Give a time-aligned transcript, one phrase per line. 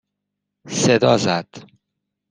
[0.69, 1.49] صدا زد